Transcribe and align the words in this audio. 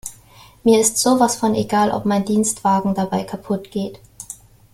Mir 0.63 0.79
ist 0.81 0.97
sowas 0.97 1.35
von 1.35 1.53
egal, 1.53 1.91
ob 1.91 2.05
mein 2.05 2.25
Dienstwagen 2.25 2.95
dabei 2.95 3.21
kaputt 3.23 3.69
geht! 3.69 3.99